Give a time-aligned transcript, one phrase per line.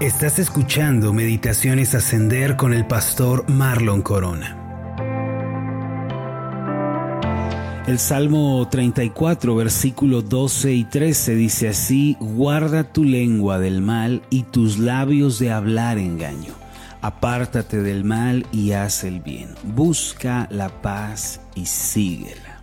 [0.00, 4.62] Estás escuchando Meditaciones Ascender con el pastor Marlon Corona.
[7.86, 14.42] El Salmo 34, versículo 12 y 13 dice así, guarda tu lengua del mal y
[14.42, 16.52] tus labios de hablar engaño.
[17.00, 19.54] Apártate del mal y haz el bien.
[19.62, 22.60] Busca la paz y síguela.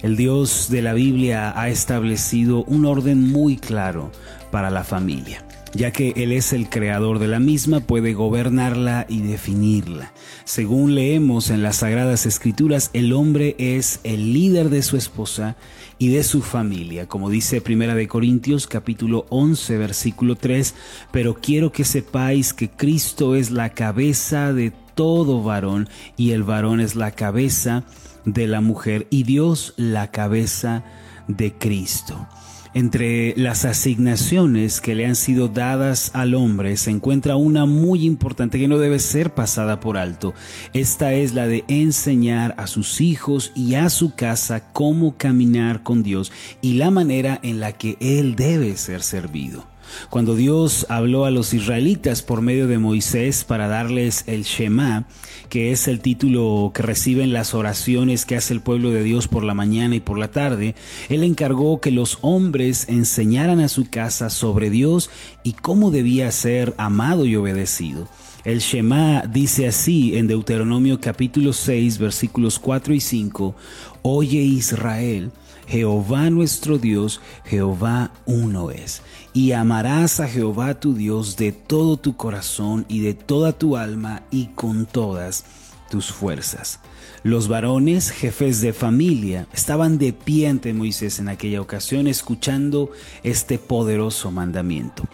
[0.00, 4.10] El Dios de la Biblia ha establecido un orden muy claro
[4.50, 9.20] para la familia ya que Él es el creador de la misma, puede gobernarla y
[9.20, 10.12] definirla.
[10.44, 15.56] Según leemos en las Sagradas Escrituras, el hombre es el líder de su esposa
[15.98, 20.74] y de su familia, como dice Primera de Corintios capítulo 11 versículo 3,
[21.12, 26.80] pero quiero que sepáis que Cristo es la cabeza de todo varón y el varón
[26.80, 27.84] es la cabeza
[28.24, 30.84] de la mujer y Dios la cabeza
[31.28, 32.26] de Cristo.
[32.72, 38.60] Entre las asignaciones que le han sido dadas al hombre se encuentra una muy importante
[38.60, 40.34] que no debe ser pasada por alto.
[40.72, 46.04] Esta es la de enseñar a sus hijos y a su casa cómo caminar con
[46.04, 46.30] Dios
[46.62, 49.69] y la manera en la que Él debe ser servido.
[50.08, 55.06] Cuando Dios habló a los israelitas por medio de Moisés para darles el Shema,
[55.48, 59.44] que es el título que reciben las oraciones que hace el pueblo de Dios por
[59.44, 60.74] la mañana y por la tarde,
[61.08, 65.10] Él encargó que los hombres enseñaran a su casa sobre Dios
[65.42, 68.08] y cómo debía ser amado y obedecido.
[68.44, 73.54] El Shema dice así en Deuteronomio capítulo 6 versículos 4 y 5,
[74.02, 75.30] Oye Israel,
[75.66, 79.02] Jehová nuestro Dios, Jehová uno es.
[79.32, 84.22] Y amarás a Jehová tu Dios de todo tu corazón y de toda tu alma
[84.30, 85.44] y con todas
[85.88, 86.80] tus fuerzas.
[87.22, 92.90] Los varones, jefes de familia, estaban de pie ante Moisés en aquella ocasión escuchando
[93.22, 95.04] este poderoso mandamiento.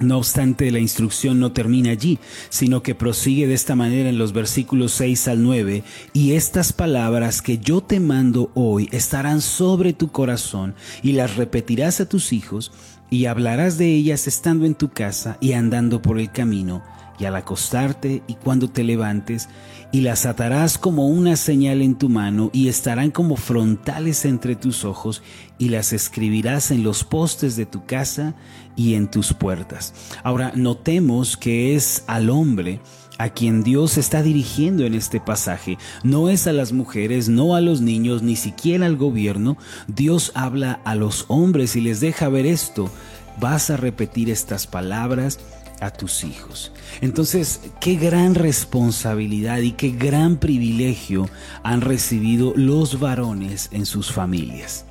[0.00, 4.32] No obstante, la instrucción no termina allí, sino que prosigue de esta manera en los
[4.32, 5.84] versículos 6 al 9,
[6.14, 12.00] y estas palabras que yo te mando hoy estarán sobre tu corazón, y las repetirás
[12.00, 12.72] a tus hijos,
[13.10, 16.82] y hablarás de ellas estando en tu casa y andando por el camino,
[17.20, 19.48] y al acostarte y cuando te levantes,
[19.92, 24.84] y las atarás como una señal en tu mano, y estarán como frontales entre tus
[24.84, 25.22] ojos,
[25.58, 28.34] y las escribirás en los postes de tu casa
[28.74, 29.92] y en tus puertas.
[30.22, 32.80] Ahora, notemos que es al hombre
[33.18, 35.76] a quien Dios está dirigiendo en este pasaje.
[36.02, 39.58] No es a las mujeres, no a los niños, ni siquiera al gobierno.
[39.88, 42.90] Dios habla a los hombres y les deja ver esto.
[43.38, 45.38] Vas a repetir estas palabras
[45.80, 46.72] a tus hijos.
[47.00, 51.28] Entonces, qué gran responsabilidad y qué gran privilegio
[51.62, 54.84] han recibido los varones en sus familias.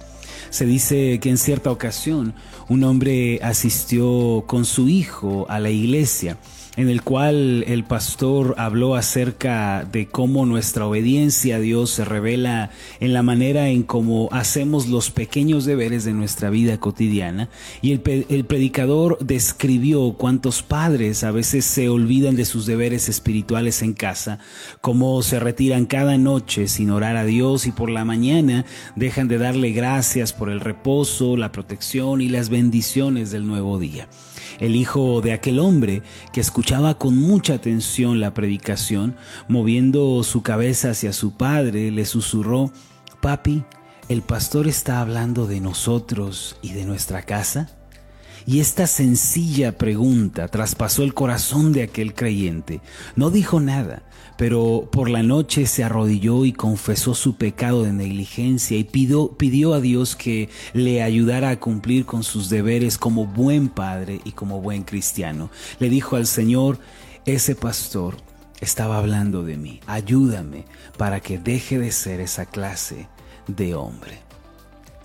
[0.50, 2.34] Se dice que en cierta ocasión
[2.68, 6.38] un hombre asistió con su hijo a la iglesia
[6.76, 12.72] en el cual el pastor habló acerca de cómo nuestra obediencia a Dios se revela
[13.00, 17.50] en la manera en cómo hacemos los pequeños deberes de nuestra vida cotidiana.
[17.82, 23.82] Y el, el predicador describió cuántos padres a veces se olvidan de sus deberes espirituales
[23.82, 24.40] en casa,
[24.82, 28.66] cómo se retiran cada noche sin orar a Dios y por la mañana
[28.96, 34.08] dejan de darle gracias por el reposo, la protección y las bendiciones del nuevo día
[34.60, 36.04] el hijo de aquel hombre
[36.34, 39.16] que escuchaba con mucha atención la predicación,
[39.48, 42.72] moviendo su cabeza hacia su padre, le susurró,
[43.22, 43.64] Papi,
[44.08, 47.79] ¿el pastor está hablando de nosotros y de nuestra casa?
[48.46, 52.82] Y esta sencilla pregunta traspasó el corazón de aquel creyente.
[53.16, 54.04] No dijo nada,
[54.38, 59.74] pero por la noche se arrodilló y confesó su pecado de negligencia y pidió, pidió
[59.74, 64.62] a Dios que le ayudara a cumplir con sus deberes como buen padre y como
[64.62, 65.52] buen cristiano.
[65.80, 66.80] Le dijo al Señor,
[67.26, 68.16] ese pastor
[68.62, 70.66] estaba hablando de mí, ayúdame
[70.98, 73.08] para que deje de ser esa clase
[73.48, 74.29] de hombre.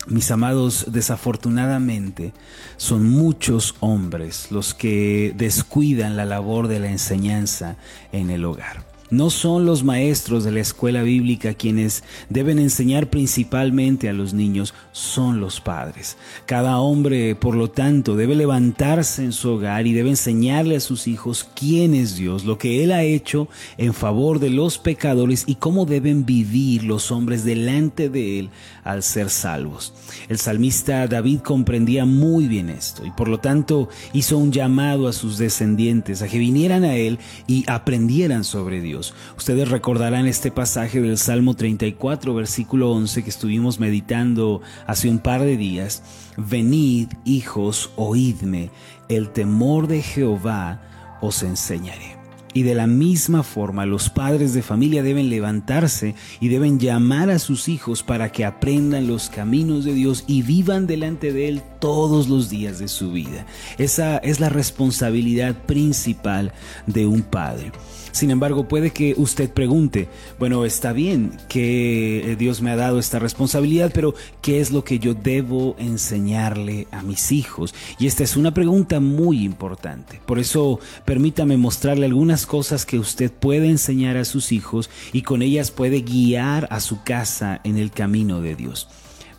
[0.07, 2.33] Mis amados, desafortunadamente
[2.77, 7.77] son muchos hombres los que descuidan la labor de la enseñanza
[8.11, 8.94] en el hogar.
[9.15, 14.73] No son los maestros de la escuela bíblica quienes deben enseñar principalmente a los niños,
[14.91, 16.17] son los padres.
[16.45, 21.07] Cada hombre, por lo tanto, debe levantarse en su hogar y debe enseñarle a sus
[21.07, 23.47] hijos quién es Dios, lo que Él ha hecho
[23.77, 28.49] en favor de los pecadores y cómo deben vivir los hombres delante de Él
[28.83, 29.93] al ser salvos.
[30.27, 35.13] El salmista David comprendía muy bien esto y por lo tanto hizo un llamado a
[35.13, 39.04] sus descendientes a que vinieran a Él y aprendieran sobre Dios.
[39.37, 45.41] Ustedes recordarán este pasaje del Salmo 34, versículo 11 que estuvimos meditando hace un par
[45.41, 46.03] de días.
[46.37, 48.71] Venid, hijos, oídme,
[49.09, 50.81] el temor de Jehová
[51.21, 52.15] os enseñaré.
[52.55, 57.37] Y de la misma forma los padres de familia deben levantarse y deben llamar a
[57.37, 62.29] sus hijos para que aprendan los caminos de Dios y vivan delante de Él todos
[62.29, 63.45] los días de su vida.
[63.77, 66.53] Esa es la responsabilidad principal
[66.87, 67.73] de un padre.
[68.15, 70.07] Sin embargo, puede que usted pregunte,
[70.39, 74.85] bueno, está bien que eh, Dios me ha dado esta responsabilidad, pero ¿qué es lo
[74.85, 77.75] que yo debo enseñarle a mis hijos?
[77.99, 80.21] Y esta es una pregunta muy importante.
[80.25, 85.41] Por eso, permítame mostrarle algunas cosas que usted puede enseñar a sus hijos y con
[85.41, 88.87] ellas puede guiar a su casa en el camino de Dios.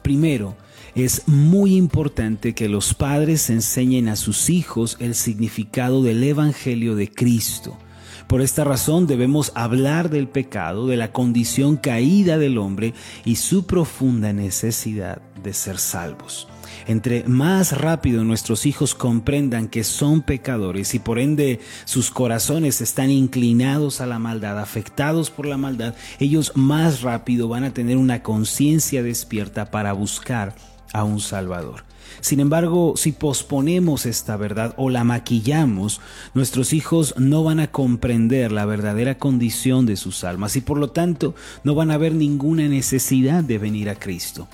[0.02, 0.54] Primero,
[0.94, 7.10] es muy importante que los padres enseñen a sus hijos el significado del Evangelio de
[7.10, 7.78] Cristo.
[8.26, 12.92] Por esta razón debemos hablar del pecado, de la condición caída del hombre
[13.24, 16.48] y su profunda necesidad de ser salvos.
[16.88, 23.10] Entre más rápido nuestros hijos comprendan que son pecadores y por ende sus corazones están
[23.10, 28.24] inclinados a la maldad, afectados por la maldad, ellos más rápido van a tener una
[28.24, 30.54] conciencia despierta para buscar
[30.92, 31.85] a un Salvador.
[32.20, 36.00] Sin embargo, si posponemos esta verdad o la maquillamos,
[36.34, 40.90] nuestros hijos no van a comprender la verdadera condición de sus almas y por lo
[40.90, 44.48] tanto no van a ver ninguna necesidad de venir a Cristo.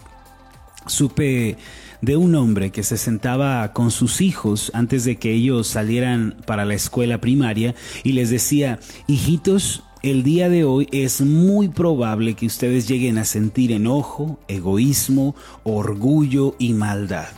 [0.86, 1.56] Supe
[2.00, 6.64] de un hombre que se sentaba con sus hijos antes de que ellos salieran para
[6.64, 12.46] la escuela primaria y les decía, hijitos, el día de hoy es muy probable que
[12.46, 17.28] ustedes lleguen a sentir enojo, egoísmo, orgullo y maldad.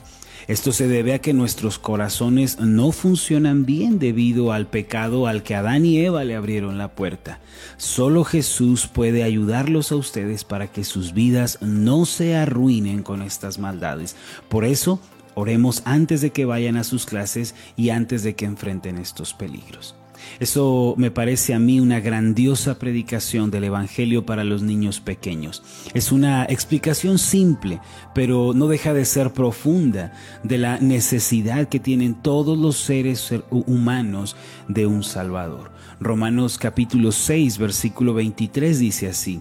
[0.47, 5.55] Esto se debe a que nuestros corazones no funcionan bien debido al pecado al que
[5.55, 7.41] Adán y Eva le abrieron la puerta.
[7.79, 13.59] Solo Jesús puede ayudarlos a ustedes para que sus vidas no se arruinen con estas
[13.59, 14.17] maldades.
[14.51, 15.01] Por eso,
[15.35, 19.95] oremos antes de que vayan a sus clases y antes de que enfrenten estos peligros.
[20.41, 25.63] Eso me parece a mí una grandiosa predicación del Evangelio para los niños pequeños.
[25.95, 27.81] Es una explicación simple,
[28.15, 30.13] pero no deja de ser profunda
[30.43, 34.37] de la necesidad que tienen todos los seres humanos
[34.69, 35.73] de un Salvador.
[36.01, 39.41] Romanos capítulo 6, versículo 23 dice así,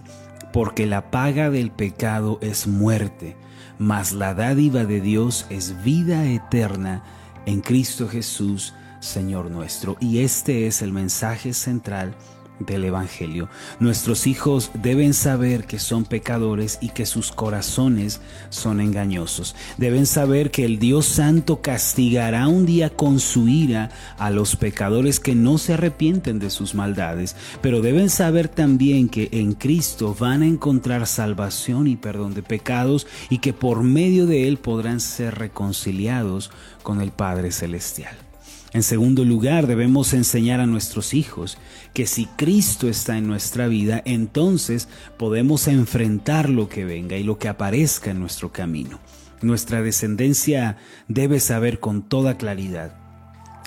[0.52, 3.36] porque la paga del pecado es muerte,
[3.78, 7.02] mas la dádiva de Dios es vida eterna
[7.46, 8.72] en Cristo Jesús,
[9.04, 9.96] Señor nuestro.
[10.00, 12.14] Y este es el mensaje central
[12.58, 13.48] del Evangelio.
[13.80, 18.20] Nuestros hijos deben saber que son pecadores y que sus corazones
[18.50, 19.56] son engañosos.
[19.76, 25.20] Deben saber que el Dios Santo castigará un día con su ira a los pecadores
[25.20, 30.42] que no se arrepienten de sus maldades, pero deben saber también que en Cristo van
[30.42, 35.34] a encontrar salvación y perdón de pecados y que por medio de Él podrán ser
[35.34, 36.50] reconciliados
[36.82, 38.16] con el Padre Celestial.
[38.74, 41.58] En segundo lugar, debemos enseñar a nuestros hijos
[41.92, 47.38] que si Cristo está en nuestra vida, entonces podemos enfrentar lo que venga y lo
[47.38, 48.98] que aparezca en nuestro camino.
[49.42, 50.76] Nuestra descendencia
[51.06, 52.96] debe saber con toda claridad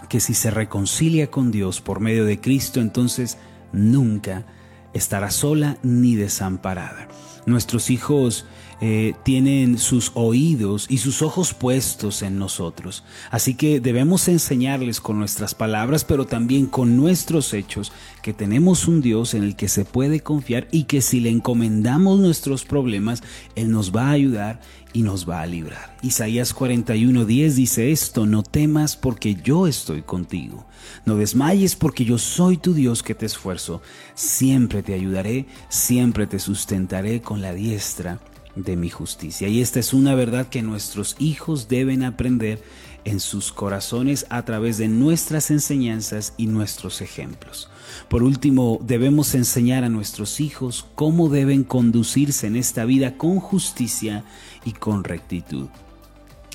[0.09, 3.37] que si se reconcilia con Dios por medio de Cristo, entonces
[3.71, 4.45] nunca
[4.93, 7.07] estará sola ni desamparada.
[7.45, 8.45] Nuestros hijos
[8.79, 13.03] eh, tienen sus oídos y sus ojos puestos en nosotros.
[13.31, 19.01] Así que debemos enseñarles con nuestras palabras, pero también con nuestros hechos, que tenemos un
[19.01, 23.23] Dios en el que se puede confiar y que si le encomendamos nuestros problemas,
[23.55, 24.59] Él nos va a ayudar
[24.93, 25.97] y nos va a librar.
[26.03, 30.67] Isaías 41:10 dice esto, no temas porque yo estoy contigo,
[31.05, 33.81] no desmayes porque yo soy tu Dios que te esfuerzo,
[34.13, 38.19] siempre te ayudaré, siempre te sustentaré con la diestra
[38.63, 39.47] de mi justicia.
[39.47, 42.61] Y esta es una verdad que nuestros hijos deben aprender
[43.05, 47.69] en sus corazones a través de nuestras enseñanzas y nuestros ejemplos.
[48.09, 54.25] Por último, debemos enseñar a nuestros hijos cómo deben conducirse en esta vida con justicia
[54.65, 55.67] y con rectitud.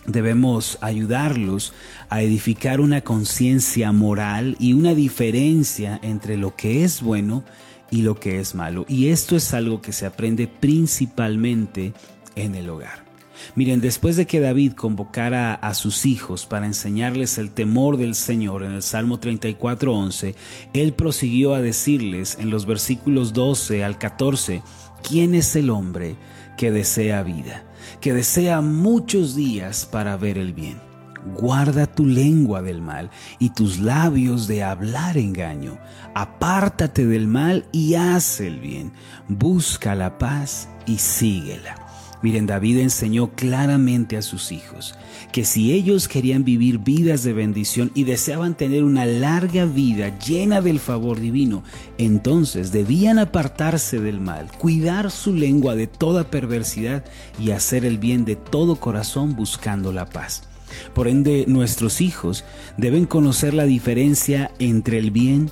[0.04, 1.72] Debemos ayudarlos
[2.10, 8.18] a edificar una conciencia moral y una diferencia entre lo que es bueno y lo
[8.18, 8.86] que es malo.
[8.88, 11.92] Y esto es algo que se aprende principalmente
[12.34, 13.04] en el hogar.
[13.54, 18.62] Miren, después de que David convocara a sus hijos para enseñarles el temor del Señor
[18.62, 20.34] en el Salmo 34:11,
[20.72, 24.62] él prosiguió a decirles en los versículos 12 al 14,
[25.06, 26.16] ¿quién es el hombre
[26.56, 27.64] que desea vida,
[28.00, 30.91] que desea muchos días para ver el bien?
[31.24, 35.78] Guarda tu lengua del mal y tus labios de hablar engaño.
[36.14, 38.92] Apártate del mal y haz el bien.
[39.28, 41.76] Busca la paz y síguela.
[42.22, 44.94] Miren, David enseñó claramente a sus hijos
[45.32, 50.60] que si ellos querían vivir vidas de bendición y deseaban tener una larga vida llena
[50.60, 51.64] del favor divino,
[51.98, 57.04] entonces debían apartarse del mal, cuidar su lengua de toda perversidad
[57.40, 60.51] y hacer el bien de todo corazón buscando la paz.
[60.94, 62.44] Por ende, nuestros hijos
[62.76, 65.50] deben conocer la diferencia entre el bien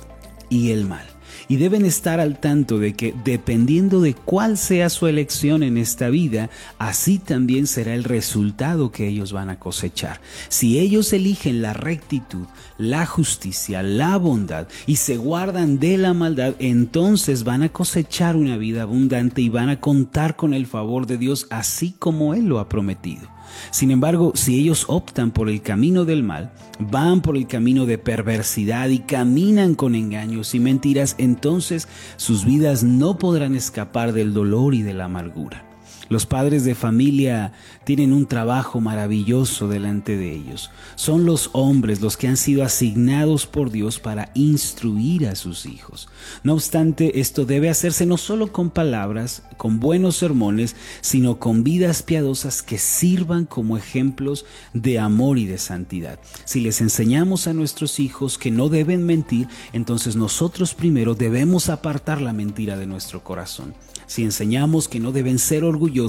[0.49, 1.05] y el mal
[1.47, 6.09] y deben estar al tanto de que dependiendo de cuál sea su elección en esta
[6.09, 10.21] vida, así también será el resultado que ellos van a cosechar.
[10.49, 12.45] Si ellos eligen la rectitud,
[12.77, 18.57] la justicia, la bondad y se guardan de la maldad, entonces van a cosechar una
[18.57, 22.59] vida abundante y van a contar con el favor de Dios así como Él lo
[22.59, 23.27] ha prometido.
[23.71, 27.97] Sin embargo, si ellos optan por el camino del mal, van por el camino de
[27.97, 34.73] perversidad y caminan con engaños y mentiras, entonces sus vidas no podrán escapar del dolor
[34.73, 35.70] y de la amargura.
[36.11, 37.53] Los padres de familia
[37.85, 40.69] tienen un trabajo maravilloso delante de ellos.
[40.95, 46.09] Son los hombres los que han sido asignados por Dios para instruir a sus hijos.
[46.43, 52.03] No obstante, esto debe hacerse no solo con palabras, con buenos sermones, sino con vidas
[52.03, 56.19] piadosas que sirvan como ejemplos de amor y de santidad.
[56.43, 62.19] Si les enseñamos a nuestros hijos que no deben mentir, entonces nosotros primero debemos apartar
[62.19, 63.73] la mentira de nuestro corazón.
[64.07, 66.00] Si enseñamos que no deben ser orgullosos,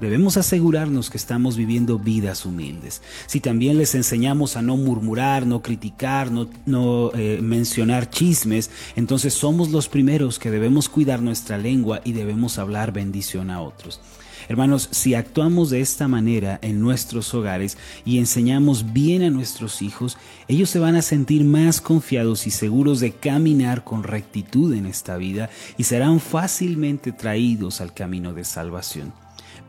[0.00, 3.02] debemos asegurarnos que estamos viviendo vidas humildes.
[3.26, 9.70] Si también les enseñamos a no murmurar, no criticar, no, eh, mencionar chismes, entonces somos
[9.70, 14.00] los primeros que debemos cuidar nuestra lengua y debemos hablar bendición a otros.
[14.48, 20.18] Hermanos, si actuamos de esta manera en nuestros hogares y enseñamos bien a nuestros hijos,
[20.48, 25.16] ellos se van a sentir más confiados y seguros de caminar con rectitud en esta
[25.16, 29.21] vida y serán fácilmente traídos al camino de salvación.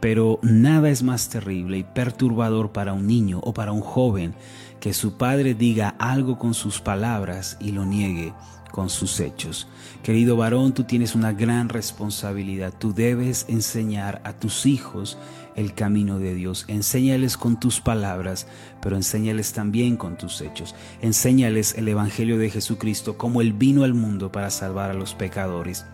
[0.04, 4.36] Pero nada es más terrible y perturbador para un niño o para un joven
[4.82, 8.34] que su padre diga algo con sus palabras y lo niegue
[8.70, 9.66] con sus hechos.
[10.04, 12.74] Querido varón, tú tienes una gran responsabilidad.
[12.78, 15.18] Tú debes enseñar a tus hijos
[15.56, 16.66] el camino de Dios.
[16.68, 18.46] Enséñales con tus palabras,
[18.82, 20.76] pero enséñales también con tus hechos.
[21.00, 25.86] Enséñales el Evangelio de Jesucristo, como Él vino al mundo para salvar a los pecadores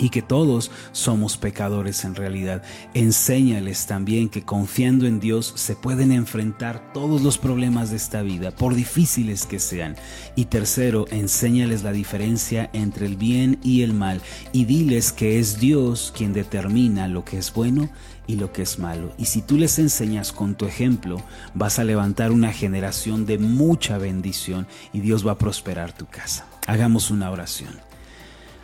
[0.00, 2.62] y que todos somos pecadores en realidad.
[2.94, 8.50] Enséñales también que confiando en Dios se pueden enfrentar todos los problemas de esta vida,
[8.50, 9.96] por difíciles que sean.
[10.34, 15.60] Y tercero, enséñales la diferencia entre el bien y el mal y diles que es
[15.60, 17.90] Dios quien determina lo que es bueno
[18.26, 19.12] y lo que es malo.
[19.18, 21.22] Y si tú les enseñas con tu ejemplo,
[21.54, 26.46] vas a levantar una generación de mucha bendición y Dios va a prosperar tu casa.
[26.66, 27.89] Hagamos una oración.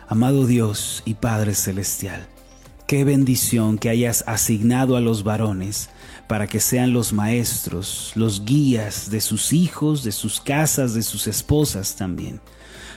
[0.09, 2.29] Amado Dios y Padre Celestial,
[2.87, 5.89] qué bendición que hayas asignado a los varones
[6.29, 11.27] para que sean los maestros, los guías de sus hijos, de sus casas, de sus
[11.27, 12.39] esposas también.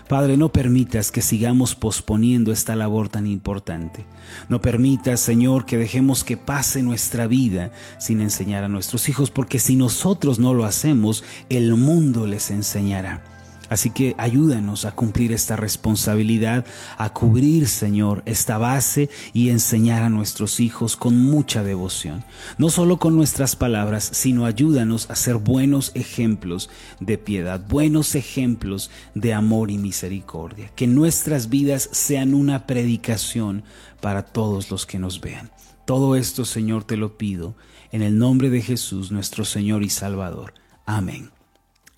[0.08, 4.04] Padre, no permitas que sigamos posponiendo esta labor tan importante.
[4.48, 9.58] No permitas, Señor, que dejemos que pase nuestra vida sin enseñar a nuestros hijos, porque
[9.58, 13.24] si nosotros no lo hacemos, el mundo les enseñará.
[13.70, 16.66] Así que ayúdanos a cumplir esta responsabilidad,
[16.98, 22.24] a cubrir, Señor, esta base y enseñar a nuestros hijos con mucha devoción.
[22.58, 28.90] No solo con nuestras palabras, sino ayúdanos a ser buenos ejemplos de piedad, buenos ejemplos
[29.14, 30.70] de amor y misericordia.
[30.74, 33.62] Que nuestras vidas sean una predicación
[34.00, 35.50] para todos los que nos vean.
[35.86, 37.54] Todo esto, Señor, te lo pido
[37.92, 40.54] en el nombre de Jesús, nuestro Señor y Salvador.
[40.86, 41.30] Amén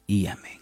[0.06, 0.61] y amén.